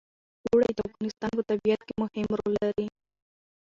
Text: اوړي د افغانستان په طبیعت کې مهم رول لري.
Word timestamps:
اوړي 0.47 0.71
د 0.75 0.79
افغانستان 0.89 1.31
په 1.37 1.43
طبیعت 1.49 1.81
کې 1.87 1.93
مهم 2.01 2.27
رول 2.39 2.53
لري. 2.63 2.87